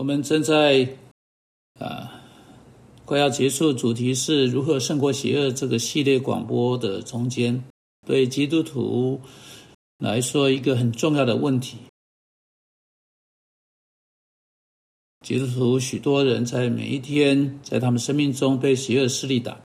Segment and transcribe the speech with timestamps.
[0.00, 0.96] 我们正在
[1.78, 2.24] 啊
[3.04, 7.62] 快要结束，主题是如何胜过邪恶这个系列广播的中间，
[8.06, 9.20] 对基督徒
[9.98, 11.76] 来说一个很重要的问题。
[15.20, 19.60] 基督徒许多人在每一天在他们生命中被邪恶势力打。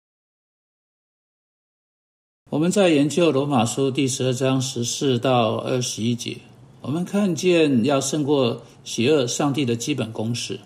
[2.48, 6.38] 我们在研究罗马书第十二章十四到二十一节，
[6.82, 10.58] 我们看见要胜过邪恶，上帝的基本公式。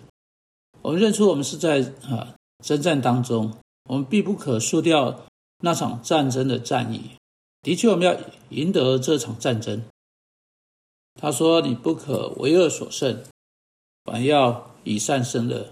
[0.81, 5.25] 我们认出我们是在啊征战当中，我们必不可输掉
[5.59, 7.11] 那场战争的战役。
[7.61, 8.17] 的确，我们要
[8.49, 9.83] 赢得这场战争。
[11.21, 13.23] 他说：“你不可为恶所胜，
[14.03, 15.67] 反要以善胜恶。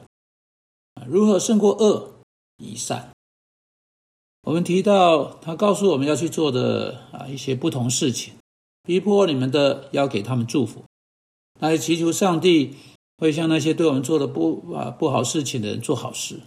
[1.07, 2.11] 如何胜过恶？
[2.57, 3.11] 以善。”
[4.45, 8.34] 我们提到他告诉我们要去做的啊一些不同事情，
[8.85, 10.83] 逼迫你们的要给他们祝福，
[11.59, 12.75] 来祈求上帝
[13.17, 16.39] 会向那些对我们做的不啊不好事情的人做好事。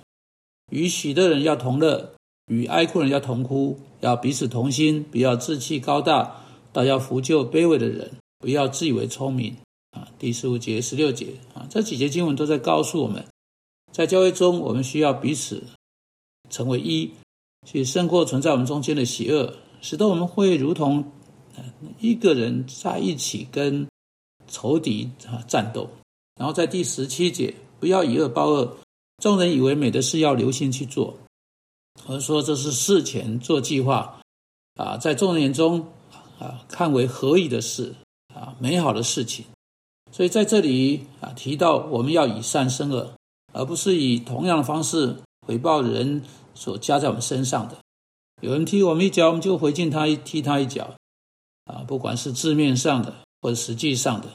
[0.71, 2.15] 与喜的人要同乐，
[2.47, 9.57] 与哀哭人要同哭，要彼此同心，不要志气高大，倒要扶救卑微的人，不要自以为聪明
[9.91, 10.09] 啊。
[10.19, 13.27] 第十五节、十六节啊，这几节经文都在告诉我们，
[13.93, 15.63] 在教会中我们需要彼此
[16.51, 17.11] 成为一。
[17.67, 21.05] 去胜过存在我们中间的邪恶，使得我们会如同
[21.99, 23.87] 一个人在一起跟
[24.47, 25.89] 仇敌啊战斗。
[26.39, 28.77] 然后在第十七节，不要以恶报恶，
[29.19, 31.17] 众人以为美的事要留心去做。
[32.07, 34.21] 我们说这是事前做计划
[34.75, 35.87] 啊，在众人眼中
[36.39, 37.95] 啊看为合意的事
[38.35, 39.45] 啊美好的事情。
[40.13, 43.13] 所以在这里啊提到我们要以善生恶，
[43.53, 46.23] 而不是以同样的方式回报人。
[46.55, 47.77] 所加在我们身上的，
[48.41, 50.93] 有人踢我们一脚，我们就回敬他一踢他一脚，
[51.69, 54.29] 啊，不管是字面上的或者实际上的，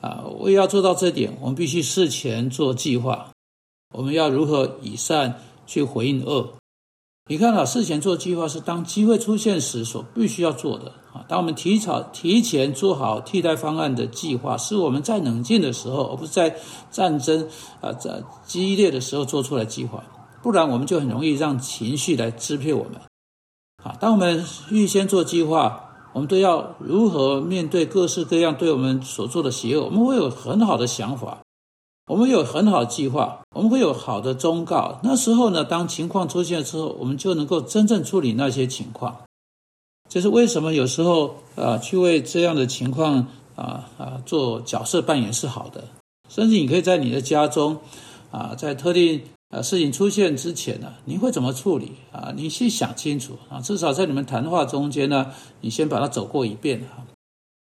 [0.00, 3.32] 啊，为要做到这点，我们必须事前做计划，
[3.92, 6.54] 我们要如何以善去回应恶？
[7.26, 11.24] 你看啊，事前做计划是当机会出现时所必须要做的啊。
[11.26, 16.54] 当我们提早提前做好替代方案的计划，是我们在冷静的时候，而不是在
[16.90, 17.48] 战争
[17.80, 20.04] 啊在激烈的时候做出来计划。
[20.42, 23.00] 不然我们就很容易让情绪来支配我们。
[23.82, 25.83] 啊，当我们预先做计划，
[26.14, 29.84] 我们都要如何面对各式各样对我们所做的邪恶？
[29.84, 31.42] 我们会有很好的想法，
[32.06, 35.00] 我们有很好的计划，我们会有好的忠告。
[35.02, 39.22] 那时候呢，当情况出现之后，我们就能够真正处理那些情况。
[40.08, 40.72] 这是为什么？
[40.72, 43.26] 有时候啊，去为这样的情况
[43.56, 45.82] 啊啊做角色扮演是好的。
[46.28, 47.78] 甚至你可以在你的家中
[48.30, 49.20] 啊，在特定。
[49.54, 52.32] 啊，事情出现之前呢，你会怎么处理啊？
[52.34, 57.06] 你先想清楚啊，至少在你们谈话中间呢，你先把它走过一遍啊。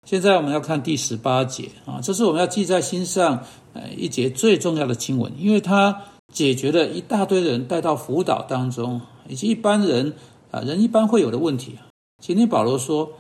[0.05, 6.03] 现在我们要看第十八节啊，这是我们要记在心上呃一节最重要的经文，因为它
[6.33, 10.15] 解决了一大堆人带到辅导当中以及一般人
[10.51, 11.79] 啊人一般会有的问题。
[12.21, 13.13] 今天保罗说，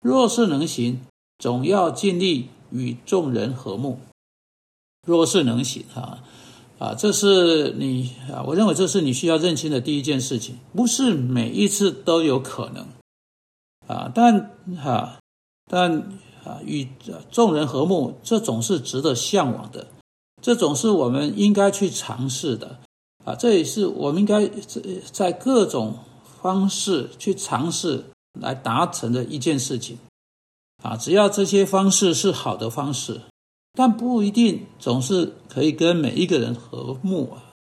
[0.00, 1.00] 若是能行，
[1.38, 3.98] 总要尽力与众人和睦。
[5.06, 6.24] 若是能行啊。
[6.78, 10.56] 啊，这是你啊，我认为这是你需要认清的第一件事情。
[10.74, 12.86] 不是每一次都有可能
[13.88, 15.18] 啊，但哈，
[15.68, 15.92] 但
[16.44, 16.88] 啊，与
[17.32, 19.88] 众人和睦，这种是值得向往的，
[20.40, 22.78] 这种是我们应该去尝试的
[23.24, 23.34] 啊。
[23.34, 24.48] 这也是我们应该
[25.10, 25.98] 在各种
[26.40, 28.04] 方式去尝试
[28.40, 29.98] 来达成的一件事情
[30.84, 30.96] 啊。
[30.96, 33.22] 只要这些方式是好的方式。
[33.78, 37.54] 但不一定总是可以跟每一个人和睦啊。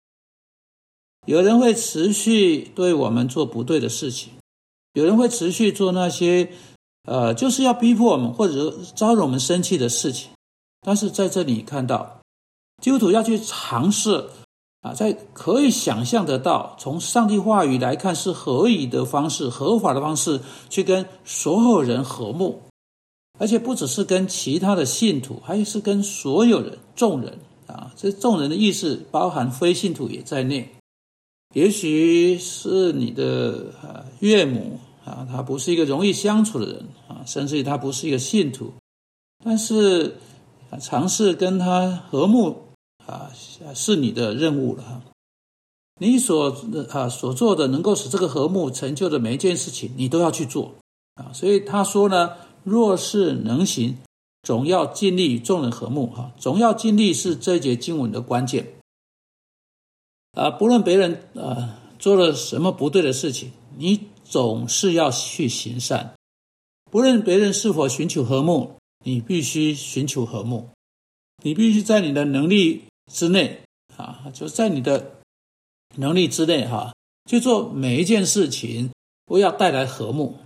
[1.26, 4.32] 有人会持续对我们做不对的事情，
[4.94, 6.50] 有人会持续做那些
[7.04, 10.30] 呃，就是要逼迫我们或者招惹我们生气的事情。
[10.80, 12.22] 但是在这里看到，
[12.82, 14.24] 基督徒要去尝试
[14.80, 20.40] 啊，在可以想象得到，从上帝话语来看是合宜的方式、合法的方式，
[20.70, 22.62] 去跟所有人和睦。
[23.38, 27.38] 而且不只是跟其他的信徒，还是跟所有人、众人
[27.68, 27.92] 啊。
[27.94, 30.72] 这众人的意思包含非信徒也在内。
[31.54, 38.72] 也许是你的啊岳母啊，他不是一个容易相处的人啊，甚至于他不是一个信徒，
[39.44, 40.16] 但是
[40.80, 42.70] 尝试跟他和睦
[43.06, 43.30] 啊，
[43.74, 45.04] 是你的任务了。
[46.00, 46.56] 你所
[46.90, 50.76] 啊所做的，能够使这个和睦成就的每一件事情，你都要去做
[51.16, 51.34] 啊。
[51.34, 52.32] 所以他说呢。
[52.66, 54.00] 若是能行，
[54.42, 56.08] 总要尽力与众人和睦。
[56.08, 58.74] 哈，总要尽力是这一节经文的关键。
[60.32, 66.16] 啊，不论别人啊做了什么不对的事情，你总是要去行善。
[66.90, 68.76] 不论别人是否寻求和睦，
[69.06, 70.70] 你必须寻求和睦。
[71.44, 73.62] 你必须在你的能力之内
[73.96, 75.20] 啊，就在你的
[75.98, 76.94] 能力之内哈，
[77.30, 78.90] 去做每一件事情，
[79.26, 80.40] 不要带来和睦。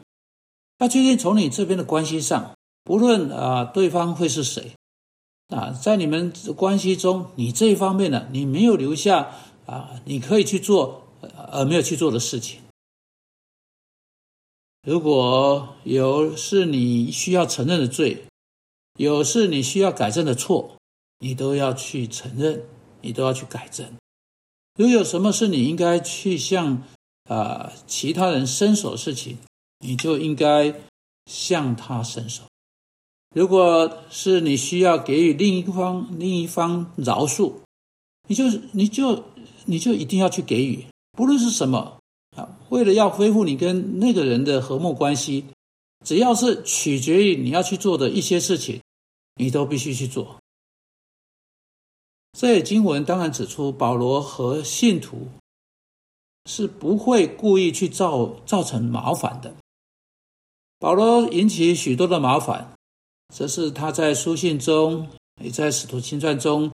[0.79, 4.71] 那确定从你这边的关系上，不论啊对方会是谁
[5.49, 9.29] 啊，在你们关系中，你这一方面呢，你没有留下
[9.65, 11.03] 啊，你可以去做
[11.51, 12.61] 而没有去做的事情。
[14.87, 18.25] 如果有是你需要承认的罪，
[18.97, 20.77] 有是你需要改正的错，
[21.19, 22.63] 你都要去承认，
[23.01, 23.85] 你都要去改正。
[24.75, 26.83] 如有什么是你应该去向
[27.25, 29.37] 啊其他人伸手的事情，
[29.79, 30.73] 你就应该
[31.25, 32.43] 向他伸手。
[33.35, 37.53] 如果是你需要给予另一方另一方饶恕，
[38.27, 39.23] 你就你就
[39.65, 41.99] 你就一定要去给予，不论是什么
[42.35, 42.57] 啊。
[42.69, 45.45] 为了要恢复你跟那个人的和睦关系，
[46.03, 48.81] 只要是取决于你要去做的一些事情，
[49.35, 50.37] 你都必须去做。
[52.37, 55.27] 这经文当然指出，保罗和信徒
[56.45, 59.53] 是不会故意去造造成麻烦的。
[60.79, 62.73] 保罗引起许多的麻烦，
[63.35, 65.09] 这是他在书信中
[65.43, 66.71] 也在使徒行传中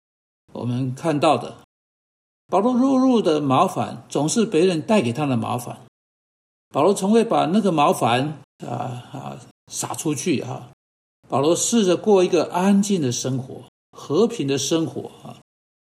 [0.54, 1.57] 我们看到的。
[2.48, 5.81] 保罗落入的麻烦，总是别人带给他的麻烦。
[6.69, 9.40] 保罗从未把那个麻烦啊啊
[9.72, 10.72] 撒出去啊。
[11.28, 15.42] 保罗试着过一个安静的生活，和平的生活啊，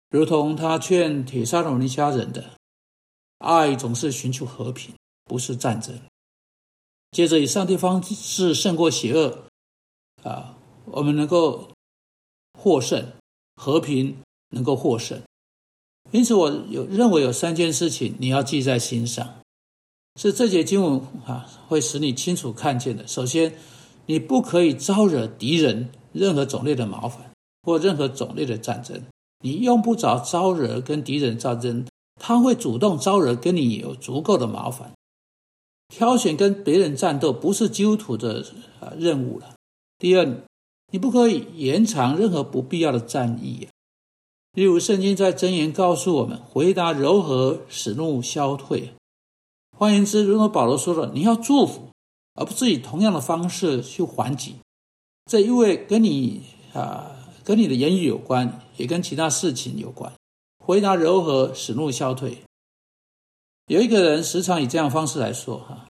[0.10, 2.52] 如同他劝铁沙罗尼家人的：
[3.40, 4.96] 爱总是寻求和平，
[5.26, 6.00] 不是战争。
[7.16, 9.46] 接着以上帝方式胜过邪恶
[10.22, 11.70] 啊，我们能够
[12.60, 13.14] 获胜，
[13.56, 14.18] 和平
[14.50, 15.22] 能够获胜。
[16.12, 19.36] 因此，我有认为有三件事情你要记在心上。
[20.20, 23.08] 是这节经文啊，会使你清楚看见的。
[23.08, 23.56] 首先，
[24.08, 27.32] 你不可以招惹敌人任何种类的麻烦
[27.64, 29.02] 或任何种类的战争。
[29.40, 31.86] 你用不着招惹跟敌人战争，
[32.20, 34.92] 他会主动招惹跟你有足够的麻烦。
[35.96, 38.46] 挑选跟别人战斗不是基督徒的
[38.82, 39.56] 啊任务了。
[39.98, 40.26] 第二，
[40.92, 43.70] 你不可以延长任何不必要的战役。
[44.52, 48.92] 例如，圣经在箴言告诉我们：回答柔和，使怒消退。
[49.78, 51.88] 换言之，如果保罗说了，你要祝福，
[52.34, 54.56] 而不是以同样的方式去还击，
[55.26, 56.44] 这因为跟你
[56.74, 57.16] 啊，
[57.46, 60.12] 跟你的言语有关，也跟其他事情有关。
[60.60, 62.40] 回答柔和，使怒消退。
[63.68, 65.88] 有一个人时常以这样方式来说哈，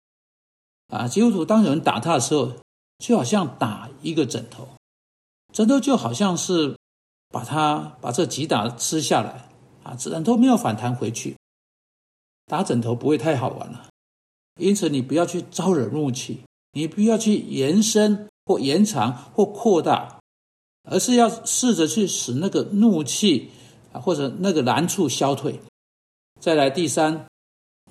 [0.88, 2.52] 啊，基督徒当有人打他的时候，
[3.00, 4.68] 就好像打一个枕头，
[5.54, 6.78] 枕头就好像是
[7.30, 9.50] 把他把这几打吃下来
[9.84, 11.36] 啊，枕头没有反弹回去。
[12.46, 13.88] 打枕头不会太好玩了，
[14.60, 16.42] 因此你不要去招惹怒气，
[16.74, 20.20] 你不要去延伸或延长或扩大，
[20.84, 23.52] 而是要试着去使那个怒气
[23.94, 25.62] 啊或者那个难处消退。
[26.42, 27.26] 再来第三，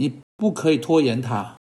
[0.01, 1.55] 你不可以拖延他。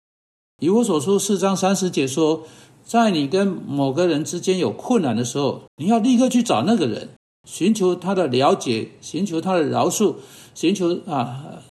[0.60, 2.44] 以我所说四章三十节说，
[2.84, 7.08] 在你跟某个人之间有困难的时候，你要立刻去找那个人，
[7.48, 10.16] 寻求他的了解，寻求他的饶恕，
[10.54, 11.62] 寻求啊。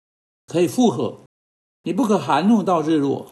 [0.48, 1.22] 可以复合，
[1.86, 3.32] 你不可含怒到日落，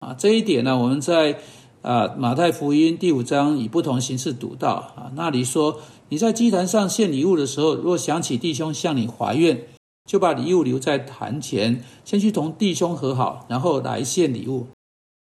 [0.00, 1.38] 啊，这一点呢，我们在
[1.82, 9.68] 啊马太福音第五章以不同形式读到啊，那里说你在祭坛上献礼物的时候，若想起弟兄向你怀怨，
[10.04, 14.66] 就把礼物留在坛前，先去同弟兄和好，然后来献礼物。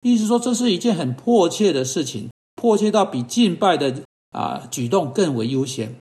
[0.03, 5.97] 意思说这是一件很迫切的事情，迫切到比敬拜的啊举动更为优先。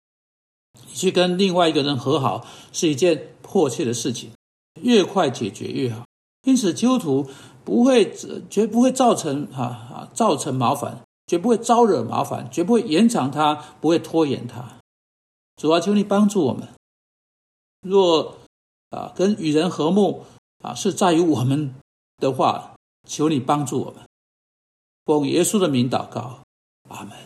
[0.94, 4.32] 去跟另外一个人和好是一件迫切的事情。
[4.82, 6.06] 越快解决越好，
[6.44, 7.30] 因此基督徒
[7.66, 8.10] 不会
[8.50, 14.78] 绝不会造成哈啊造成麻烦，绝不会招惹麻烦，绝不会延长它，不会拖延它。
[15.58, 16.70] 主啊，求你帮助我们。
[17.82, 18.38] 若
[18.92, 20.26] 啊跟与人和睦
[20.64, 21.74] 啊是在于我们
[22.18, 22.76] 的话，
[23.08, 24.04] 求你帮助我们。
[25.06, 26.44] 奉耶稣的名祷告，
[26.88, 27.18] 阿门。